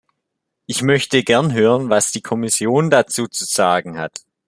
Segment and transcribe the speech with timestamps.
[0.65, 4.25] Ich möchte gern hören, was die Kommission dazu zu sagen hat.